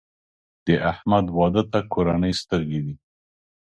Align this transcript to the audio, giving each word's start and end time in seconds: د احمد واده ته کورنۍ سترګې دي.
د 0.65 0.67
احمد 0.91 1.25
واده 1.37 1.63
ته 1.71 1.79
کورنۍ 1.93 2.33
سترګې 2.41 2.79
دي. 2.85 2.95